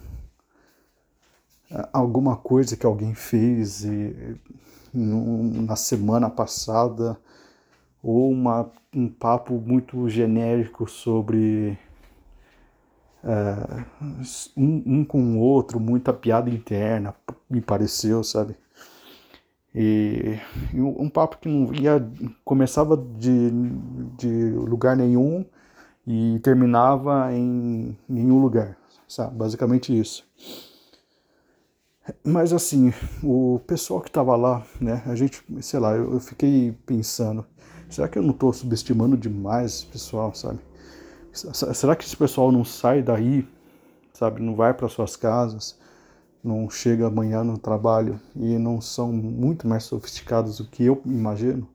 Alguma 1.94 2.36
coisa 2.36 2.76
que 2.76 2.86
alguém 2.86 3.16
fez 3.16 3.86
e 3.86 4.38
na 4.94 5.76
semana 5.76 6.30
passada, 6.30 7.18
ou 8.04 8.30
uma, 8.30 8.70
um 8.94 9.08
papo 9.08 9.54
muito 9.54 10.10
genérico 10.10 10.90
sobre 10.90 11.78
é, 13.24 13.86
um, 14.58 14.84
um, 14.86 15.06
com 15.06 15.38
o 15.38 15.40
outro, 15.40 15.80
muita 15.80 16.12
piada 16.12 16.50
interna, 16.50 17.16
me 17.50 17.62
pareceu, 17.62 18.24
sabe? 18.24 18.56
E, 19.74 20.38
um 20.74 21.10
papo 21.10 21.38
que 21.38 21.48
não 21.48 21.74
ia, 21.74 22.06
começava 22.44 22.98
de, 22.98 23.52
de 24.18 24.52
lugar 24.52 24.98
nenhum 24.98 25.46
e 26.06 26.40
terminava 26.40 27.34
em 27.34 27.98
nenhum 28.08 28.42
lugar, 28.42 28.78
sabe? 29.08 29.36
Basicamente 29.36 29.98
isso. 29.98 30.28
Mas 32.24 32.52
assim, 32.52 32.92
o 33.24 33.62
pessoal 33.66 34.02
que 34.02 34.10
estava 34.10 34.36
lá, 34.36 34.66
né, 34.80 35.04
a 35.06 35.16
gente, 35.16 35.42
sei 35.62 35.80
lá, 35.80 35.96
eu, 35.96 36.14
eu 36.14 36.20
fiquei 36.20 36.76
pensando, 36.86 37.46
será 37.90 38.08
que 38.10 38.18
eu 38.18 38.24
não 38.24 38.32
estou 38.32 38.52
subestimando 38.52 39.16
demais 39.16 39.74
esse 39.76 39.86
pessoal, 39.86 40.34
sabe? 40.34 40.60
Será 41.32 41.96
que 41.96 42.04
esse 42.04 42.18
pessoal 42.18 42.52
não 42.52 42.66
sai 42.66 43.02
daí, 43.02 43.48
sabe, 44.14 44.42
não 44.42 44.56
vai 44.56 44.74
para 44.74 44.90
suas 44.90 45.16
casas, 45.16 45.80
não 46.44 46.70
chega 46.70 47.08
amanhã 47.08 47.44
no 47.44 47.58
trabalho 47.58 48.20
e 48.36 48.58
não 48.58 48.82
são 48.82 49.12
muito 49.12 49.68
mais 49.68 49.84
sofisticados 49.84 50.58
do 50.58 50.66
que 50.66 50.84
eu 50.86 51.02
imagino, 51.06 51.68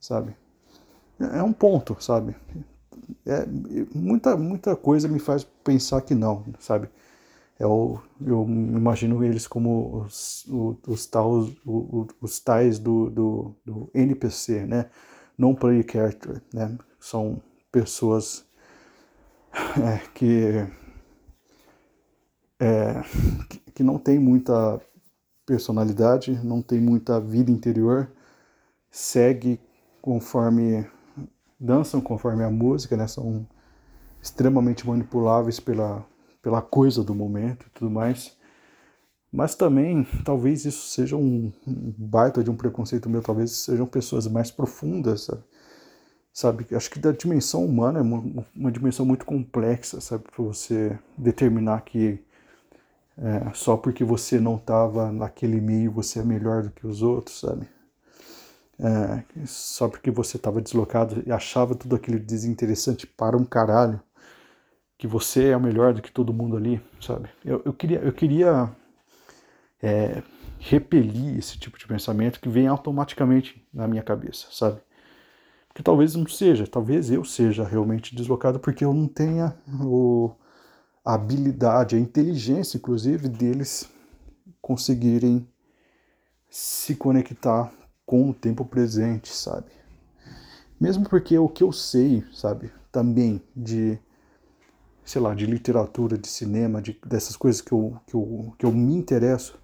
sabe? 0.00 0.36
É, 1.20 1.42
um 1.42 1.52
ponto, 1.52 1.96
sabe? 2.00 2.34
É, 3.26 3.46
muita, 3.94 4.36
muita 4.36 4.76
coisa 4.76 5.08
me 5.08 5.18
faz 5.18 5.44
pensar 5.64 6.00
que 6.02 6.14
não, 6.14 6.44
sabe? 6.58 6.88
eu, 7.58 8.00
eu 8.24 8.44
imagino 8.48 9.24
eles 9.24 9.46
como 9.46 10.04
os, 10.04 10.46
os, 10.46 10.76
os, 10.86 11.06
tais, 11.06 11.26
os, 11.66 12.06
os 12.20 12.40
tais 12.40 12.78
do, 12.78 13.10
do, 13.10 13.54
do, 13.64 13.90
NPC, 13.92 14.64
né? 14.64 14.90
Non 15.36 15.54
Player 15.54 15.84
Character, 15.90 16.40
né? 16.54 16.78
São 17.00 17.42
pessoas 17.72 18.46
é, 19.52 19.98
que, 20.14 20.66
é, 22.60 23.02
que 23.48 23.58
não 23.82 23.98
tem 23.98 24.18
muita 24.18 24.80
personalidade, 25.46 26.38
não 26.44 26.62
tem 26.62 26.80
muita 26.80 27.20
vida 27.20 27.50
interior, 27.50 28.10
segue 28.90 29.60
conforme 30.02 30.86
dançam 31.60 32.00
conforme 32.00 32.44
a 32.44 32.50
música, 32.50 32.96
né? 32.96 33.06
São 33.06 33.46
extremamente 34.22 34.86
manipuláveis 34.86 35.60
pela 35.60 36.06
pela 36.42 36.62
coisa 36.62 37.02
do 37.02 37.14
momento 37.14 37.66
e 37.66 37.70
tudo 37.70 37.90
mais. 37.90 38.36
Mas 39.30 39.54
também, 39.54 40.06
talvez 40.24 40.64
isso 40.64 40.88
seja 40.88 41.16
um, 41.16 41.52
um 41.66 41.94
baita 41.98 42.42
de 42.42 42.50
um 42.50 42.56
preconceito 42.56 43.10
meu, 43.10 43.22
talvez 43.22 43.50
sejam 43.50 43.86
pessoas 43.86 44.26
mais 44.26 44.50
profundas, 44.50 45.22
sabe? 45.22 45.42
sabe? 46.32 46.66
Acho 46.74 46.90
que 46.90 46.98
da 46.98 47.12
dimensão 47.12 47.64
humana 47.64 47.98
é 47.98 48.02
uma, 48.02 48.46
uma 48.54 48.72
dimensão 48.72 49.04
muito 49.04 49.26
complexa, 49.26 50.00
sabe? 50.00 50.24
Para 50.24 50.44
você 50.44 50.98
determinar 51.16 51.82
que 51.82 52.24
é, 53.20 53.52
só 53.52 53.76
porque 53.76 54.04
você 54.04 54.38
não 54.38 54.56
estava 54.56 55.10
naquele 55.10 55.60
meio 55.60 55.90
você 55.90 56.20
é 56.20 56.22
melhor 56.22 56.62
do 56.62 56.70
que 56.70 56.86
os 56.86 57.02
outros, 57.02 57.40
sabe? 57.40 57.68
É, 58.80 59.44
só 59.44 59.88
porque 59.88 60.10
você 60.10 60.36
estava 60.36 60.60
deslocado 60.60 61.22
e 61.26 61.32
achava 61.32 61.74
tudo 61.74 61.96
aquilo 61.96 62.18
desinteressante 62.20 63.08
para 63.08 63.36
um 63.36 63.44
caralho, 63.44 64.00
que 64.96 65.06
você 65.06 65.48
é 65.48 65.56
o 65.56 65.60
melhor 65.60 65.92
do 65.92 66.00
que 66.00 66.12
todo 66.12 66.32
mundo 66.32 66.56
ali, 66.56 66.80
sabe? 67.00 67.28
Eu, 67.44 67.60
eu 67.64 67.72
queria, 67.72 67.98
eu 67.98 68.12
queria 68.12 68.70
é, 69.82 70.22
repelir 70.60 71.36
esse 71.38 71.58
tipo 71.58 71.76
de 71.76 71.86
pensamento 71.88 72.40
que 72.40 72.48
vem 72.48 72.68
automaticamente 72.68 73.66
na 73.72 73.88
minha 73.88 74.02
cabeça, 74.02 74.46
sabe? 74.52 74.80
Porque 75.68 75.82
talvez 75.82 76.14
não 76.14 76.26
seja, 76.26 76.66
talvez 76.66 77.10
eu 77.10 77.24
seja 77.24 77.64
realmente 77.64 78.14
deslocado 78.14 78.60
porque 78.60 78.84
eu 78.84 78.94
não 78.94 79.08
tenha 79.08 79.56
o, 79.80 80.30
a 81.04 81.14
habilidade, 81.14 81.96
a 81.96 81.98
inteligência, 81.98 82.78
inclusive, 82.78 83.28
deles 83.28 83.88
conseguirem 84.60 85.46
se 86.50 86.94
conectar 86.94 87.72
com 88.04 88.30
o 88.30 88.34
tempo 88.34 88.64
presente, 88.64 89.34
sabe? 89.34 89.70
Mesmo 90.80 91.08
porque 91.08 91.38
o 91.38 91.48
que 91.48 91.62
eu 91.62 91.72
sei, 91.72 92.24
sabe, 92.32 92.70
também 92.90 93.42
de 93.54 93.98
sei 95.08 95.22
lá, 95.22 95.34
de 95.34 95.46
literatura, 95.46 96.18
de 96.18 96.28
cinema, 96.28 96.82
de, 96.82 96.98
dessas 97.06 97.34
coisas 97.34 97.62
que 97.62 97.72
eu, 97.72 97.96
que, 98.06 98.14
eu, 98.14 98.52
que 98.58 98.66
eu 98.66 98.70
me 98.70 98.94
interesso, 98.94 99.58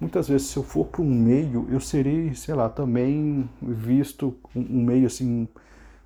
muitas 0.00 0.26
vezes 0.26 0.46
se 0.46 0.56
eu 0.56 0.62
for 0.62 0.86
para 0.86 1.02
um 1.02 1.10
meio, 1.10 1.66
eu 1.70 1.78
serei, 1.78 2.34
sei 2.34 2.54
lá, 2.54 2.70
também 2.70 3.48
visto 3.60 4.34
um 4.56 4.82
meio 4.82 5.06
assim 5.06 5.46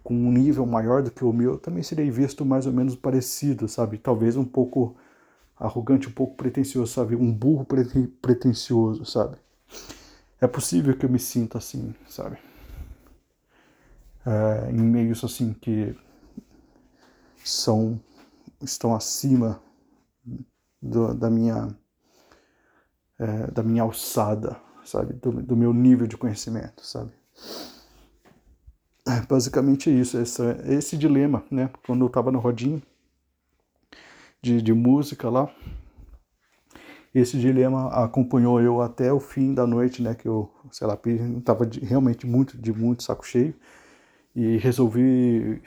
com 0.03 0.15
um 0.15 0.33
nível 0.33 0.67
maior 0.67 1.03
do 1.03 1.11
que 1.11 1.25
o 1.25 1.33
meu, 1.33 1.59
também 1.59 1.83
serei 1.83 2.11
visto 2.11 2.45
mais 2.45 2.67
ou 2.67 2.73
menos 2.73 2.97
parecido, 2.97 3.69
sabe? 3.69 3.99
Talvez 3.99 4.37
um 4.37 4.45
pouco 4.45 4.97
arrogante, 5.59 6.09
um 6.09 6.13
pouco 6.13 6.37
pretencioso, 6.37 6.93
sabe? 6.93 7.15
Um 7.15 7.33
burro 7.33 7.67
pretencioso, 8.21 9.05
sabe? 9.05 9.37
É 10.41 10.47
possível 10.47 10.97
que 10.97 11.07
eu 11.07 11.11
me 11.11 11.21
sinta 11.21 11.59
assim, 11.59 11.95
sabe? 12.09 12.37
É, 14.27 14.71
em 14.71 14.81
meios 14.81 15.23
assim 15.25 15.53
que 15.53 15.97
são 17.45 18.01
estão 18.61 18.95
acima 18.95 19.61
do, 20.81 21.15
da 21.15 21.29
minha 21.29 21.77
é, 23.19 23.51
da 23.53 23.63
minha 23.63 23.83
alçada, 23.83 24.57
sabe, 24.85 25.13
do, 25.15 25.31
do, 25.31 25.57
meu 25.57 25.73
nível 25.73 26.07
de 26.09 26.17
conhecimento, 26.17 26.85
sabe. 26.85 27.13
É 29.07 29.21
basicamente 29.27 29.91
isso, 29.91 30.17
esse 30.17 30.97
dilema, 30.97 31.43
né, 31.51 31.69
quando 31.85 32.03
eu 32.03 32.07
estava 32.07 32.31
no 32.31 32.39
rodinho 32.39 32.81
de, 34.41 34.63
de 34.63 34.73
música 34.73 35.29
lá, 35.29 35.53
esse 37.13 37.37
dilema 37.37 37.89
acompanhou 37.89 38.61
eu 38.61 38.81
até 38.81 39.13
o 39.13 39.19
fim 39.19 39.53
da 39.55 39.67
noite, 39.67 40.01
né, 40.03 40.15
que 40.15 40.27
eu, 40.27 40.49
sei 40.71 40.87
lá, 40.87 40.97
estava 41.37 41.69
realmente 41.83 42.27
muito, 42.27 42.57
de 42.57 42.73
muito 42.73 43.03
saco 43.03 43.27
cheio, 43.27 43.55
e 44.37 44.57
resolvi 44.59 45.61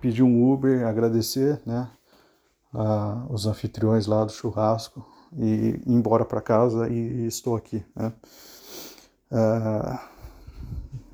pedir 0.00 0.22
um 0.22 0.52
Uber, 0.52 0.86
agradecer, 0.86 1.60
né, 1.64 1.90
ah, 2.74 3.26
os 3.30 3.46
anfitriões 3.46 4.06
lá 4.06 4.24
do 4.24 4.32
churrasco 4.32 5.06
e 5.36 5.44
ir 5.46 5.82
embora 5.86 6.24
para 6.24 6.40
casa 6.40 6.88
e, 6.88 7.24
e, 7.24 7.26
estou 7.26 7.56
aqui. 7.56 7.84
Né? 7.96 8.12
Ah, 9.30 10.08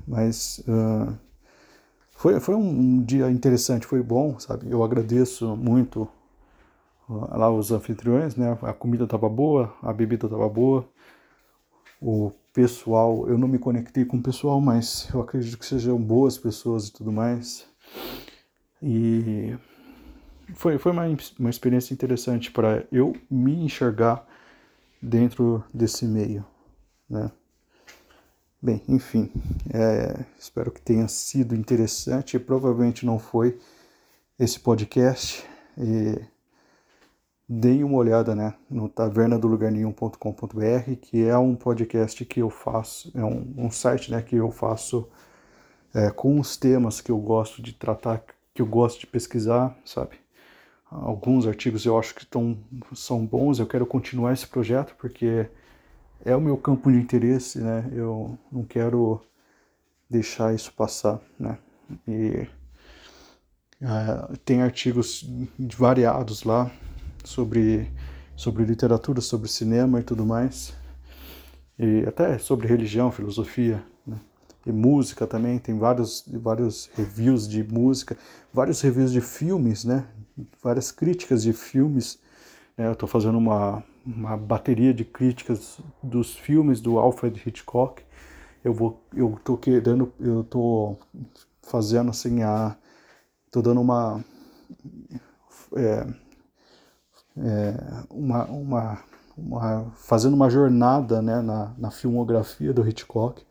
mas 0.07 0.63
ah, 0.67 1.13
foi, 2.15 2.39
foi 2.39 2.55
um 2.55 3.03
dia 3.03 3.29
interessante, 3.29 3.85
foi 3.85 4.01
bom, 4.01 4.39
sabe? 4.39 4.71
Eu 4.71 4.83
agradeço 4.83 5.55
muito 5.55 6.07
lá 7.07 7.51
os 7.51 7.71
anfitriões, 7.71 8.35
né? 8.35 8.57
A 8.61 8.73
comida 8.73 9.03
estava 9.03 9.29
boa, 9.29 9.75
a 9.81 9.93
bebida 9.93 10.25
estava 10.25 10.49
boa, 10.49 10.87
o 12.01 12.31
pessoal, 12.53 13.27
eu 13.27 13.37
não 13.37 13.47
me 13.47 13.59
conectei 13.59 14.05
com 14.05 14.17
o 14.17 14.23
pessoal, 14.23 14.59
mas 14.61 15.09
eu 15.13 15.21
acredito 15.21 15.59
que 15.59 15.65
sejam 15.65 15.97
boas 16.01 16.37
pessoas 16.37 16.87
e 16.87 16.93
tudo 16.93 17.11
mais. 17.11 17.67
E 18.81 19.55
foi, 20.53 20.77
foi 20.77 20.91
uma, 20.93 21.03
uma 21.37 21.49
experiência 21.49 21.93
interessante 21.93 22.49
para 22.49 22.85
eu 22.91 23.13
me 23.29 23.53
enxergar 23.53 24.25
dentro 25.01 25.63
desse 25.73 26.05
meio, 26.05 26.45
né? 27.09 27.29
Bem, 28.61 28.81
enfim, 28.87 29.31
é, 29.71 30.25
espero 30.39 30.71
que 30.71 30.81
tenha 30.81 31.07
sido 31.07 31.55
interessante. 31.55 32.39
Provavelmente 32.39 33.05
não 33.05 33.19
foi 33.19 33.59
esse 34.39 34.59
podcast. 34.59 35.45
E 35.77 36.19
deem 37.47 37.83
uma 37.83 37.97
olhada 37.97 38.35
né, 38.35 38.55
no 38.69 38.89
tavernadolugarnenhum.com.br, 38.89 40.95
que 41.01 41.25
é 41.25 41.37
um 41.37 41.55
podcast 41.55 42.25
que 42.25 42.41
eu 42.41 42.49
faço, 42.49 43.11
é 43.13 43.23
um, 43.23 43.53
um 43.57 43.69
site 43.69 44.09
né, 44.09 44.21
que 44.21 44.35
eu 44.35 44.49
faço 44.51 45.07
é, 45.93 46.09
com 46.09 46.39
os 46.39 46.57
temas 46.57 47.01
que 47.01 47.11
eu 47.11 47.19
gosto 47.19 47.61
de 47.61 47.73
tratar, 47.73 48.23
que 48.53 48.61
eu 48.61 48.65
gosto 48.65 49.01
de 49.01 49.07
pesquisar, 49.07 49.77
sabe? 49.85 50.17
Alguns 50.89 51.47
artigos 51.47 51.85
eu 51.85 51.97
acho 51.97 52.15
que 52.15 52.25
tão, 52.25 52.57
são 52.93 53.25
bons, 53.25 53.59
eu 53.59 53.67
quero 53.67 53.85
continuar 53.85 54.33
esse 54.33 54.47
projeto 54.47 54.95
porque 54.97 55.47
é 56.25 56.35
o 56.35 56.41
meu 56.41 56.57
campo 56.57 56.91
de 56.91 56.97
interesse, 56.97 57.59
né? 57.59 57.87
Eu 57.93 58.37
não 58.51 58.63
quero 58.63 59.21
deixar 60.09 60.53
isso 60.55 60.73
passar, 60.73 61.21
né? 61.39 61.59
E 62.07 62.47
uh, 63.81 64.35
tem 64.43 64.63
artigos 64.63 65.23
variados 65.77 66.43
lá 66.43 66.71
sobre 67.23 67.91
sobre 68.35 68.65
literatura, 68.65 69.21
sobre 69.21 69.47
cinema 69.47 69.99
e 70.01 70.03
tudo 70.03 70.25
mais, 70.25 70.73
e 71.79 72.03
até 72.05 72.37
sobre 72.37 72.67
religião, 72.67 73.09
filosofia, 73.09 73.81
né? 74.05 74.19
e 74.65 74.71
música 74.71 75.27
também. 75.27 75.59
Tem 75.59 75.77
vários 75.77 76.25
vários 76.27 76.89
reviews 76.95 77.47
de 77.47 77.63
música, 77.63 78.17
vários 78.51 78.81
reviews 78.81 79.11
de 79.11 79.21
filmes, 79.21 79.85
né? 79.85 80.05
Várias 80.61 80.91
críticas 80.91 81.43
de 81.43 81.53
filmes. 81.53 82.19
Né? 82.75 82.87
Eu 82.87 82.93
estou 82.93 83.07
fazendo 83.07 83.37
uma 83.37 83.83
uma 84.05 84.37
bateria 84.37 84.93
de 84.93 85.03
críticas 85.03 85.79
dos 86.01 86.35
filmes 86.35 86.79
do 86.79 86.99
Alfred 86.99 87.41
Hitchcock. 87.45 88.03
Eu 88.63 88.73
vou, 88.73 89.01
eu 89.13 89.39
tô 89.43 89.57
querendo, 89.57 90.11
eu 90.19 90.43
tô 90.43 90.95
fazendo 91.61 92.09
assim 92.09 92.43
a, 92.43 92.75
tô 93.51 93.61
dando 93.61 93.81
uma, 93.81 94.23
é, 95.75 96.07
é, 97.37 98.03
uma, 98.09 98.45
uma, 98.45 98.99
uma, 99.37 99.91
fazendo 99.95 100.33
uma 100.33 100.49
jornada, 100.49 101.21
né, 101.21 101.41
na, 101.41 101.73
na 101.77 101.91
filmografia 101.91 102.73
do 102.73 102.87
Hitchcock. 102.87 103.43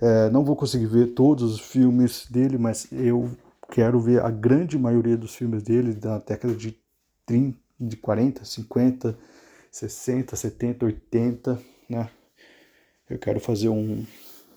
É, 0.00 0.28
não 0.30 0.44
vou 0.44 0.56
conseguir 0.56 0.86
ver 0.86 1.08
todos 1.08 1.54
os 1.54 1.60
filmes 1.60 2.26
dele, 2.30 2.58
mas 2.58 2.88
eu 2.92 3.30
quero 3.70 3.98
ver 4.00 4.22
a 4.22 4.30
grande 4.30 4.78
maioria 4.78 5.16
dos 5.16 5.34
filmes 5.34 5.62
dele 5.62 5.94
da 5.94 6.18
década 6.18 6.54
de 6.54 6.78
30, 7.26 7.58
de 7.80 7.96
40, 7.96 8.44
50, 8.44 9.16
60, 9.74 10.36
70, 10.36 10.86
80, 10.86 11.60
né? 11.88 12.08
Eu 13.10 13.18
quero 13.18 13.40
fazer 13.40 13.68
um, 13.68 14.06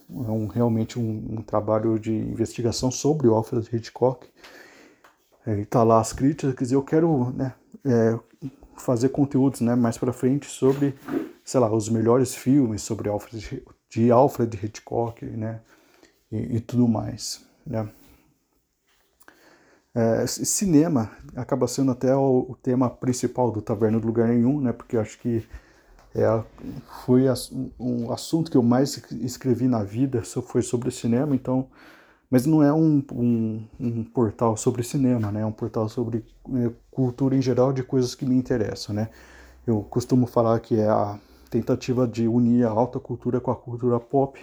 um 0.07 0.45
realmente 0.45 0.99
um, 0.99 1.37
um, 1.39 1.41
trabalho 1.41 1.97
de 1.97 2.13
investigação 2.13 2.91
sobre 2.91 3.27
o 3.27 3.33
Alfred 3.33 3.67
Hitchcock. 3.75 4.27
É, 5.43 5.65
tá 5.65 5.81
lá 5.81 5.99
as 5.99 6.13
críticas, 6.13 6.71
eu 6.71 6.83
quero 6.83 7.31
né, 7.31 7.55
é, 7.83 8.19
fazer 8.77 9.09
conteúdos 9.09 9.59
né, 9.59 9.73
mais 9.73 9.97
para 9.97 10.13
frente 10.13 10.45
sobre, 10.45 10.93
sei 11.43 11.59
lá, 11.59 11.73
os 11.73 11.89
melhores 11.89 12.35
filmes 12.35 12.83
sobre 12.83 13.09
Alfred, 13.09 13.63
de 13.89 14.11
Alfred 14.11 14.55
Hitchcock, 14.63 15.25
né? 15.25 15.61
E, 16.31 16.57
e 16.57 16.59
tudo 16.59 16.87
mais, 16.87 17.43
né? 17.65 17.89
É, 19.97 20.27
cinema 20.27 21.09
acaba 21.35 21.67
sendo 21.67 21.91
até 21.91 22.15
o, 22.15 22.45
o, 22.49 22.55
tema 22.61 22.87
principal 22.87 23.49
do 23.49 23.63
Taverna 23.63 23.99
do 23.99 24.05
Lugar 24.05 24.27
Nenhum, 24.27 24.61
né? 24.61 24.71
Porque 24.71 24.95
acho 24.95 25.17
que 25.17 25.43
é, 26.13 26.43
foi 27.03 27.23
um 27.79 28.11
assunto 28.11 28.51
que 28.51 28.57
eu 28.57 28.61
mais 28.61 28.95
escrevi 29.13 29.67
na 29.67 29.81
vida, 29.83 30.21
foi 30.21 30.61
sobre 30.61 30.91
cinema, 30.91 31.33
então... 31.33 31.67
Mas 32.29 32.45
não 32.45 32.61
é 32.61 32.71
um, 32.71 33.01
um, 33.11 33.63
um 33.79 34.03
portal 34.03 34.55
sobre 34.55 34.83
cinema, 34.83 35.31
né? 35.31 35.41
É 35.41 35.45
um 35.45 35.51
portal 35.51 35.89
sobre 35.89 36.23
é, 36.53 36.71
cultura 36.91 37.35
em 37.35 37.41
geral 37.41 37.73
de 37.73 37.81
coisas 37.81 38.13
que 38.13 38.25
me 38.25 38.35
interessam, 38.35 38.93
né? 38.93 39.09
Eu 39.65 39.81
costumo 39.81 40.27
falar 40.27 40.59
que 40.59 40.79
é 40.79 40.87
a 40.87 41.17
tentativa 41.49 42.07
de 42.07 42.27
unir 42.27 42.67
a 42.67 42.69
alta 42.69 42.99
cultura 42.99 43.39
com 43.39 43.49
a 43.49 43.55
cultura 43.55 43.99
pop. 43.99 44.39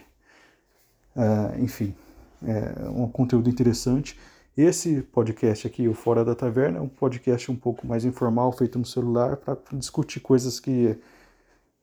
É, 1.15 1.61
enfim, 1.61 1.95
é 2.43 2.89
um 2.89 3.07
conteúdo 3.07 3.49
interessante. 3.49 4.19
Esse 4.57 5.03
podcast 5.03 5.67
aqui, 5.67 5.89
o 5.89 5.95
Fora 5.95 6.25
da 6.25 6.33
Taverna, 6.33 6.79
é 6.79 6.81
um 6.81 6.89
podcast 6.89 7.51
um 7.51 7.57
pouco 7.57 7.85
mais 7.87 8.05
informal, 8.05 8.53
feito 8.53 8.79
no 8.79 8.85
celular, 8.85 9.37
para 9.37 9.59
discutir 9.73 10.21
coisas 10.21 10.61
que 10.61 10.97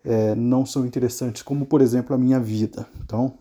é, 0.06 0.34
não 0.36 0.66
são 0.66 0.86
interessantes, 0.86 1.42
como 1.42 1.66
por 1.66 1.82
exemplo 1.82 2.16
a 2.16 2.18
minha 2.18 2.40
vida. 2.40 2.88
Então, 3.04 3.38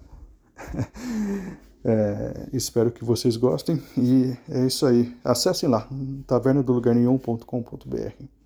é, 1.84 2.48
espero 2.52 2.90
que 2.90 3.04
vocês 3.04 3.36
gostem 3.36 3.80
e 3.96 4.36
é 4.48 4.66
isso 4.66 4.84
aí. 4.84 5.16
Acessem 5.22 5.68
lá, 5.68 5.88
tavernadolugarnenhum.com.br. 6.26 8.39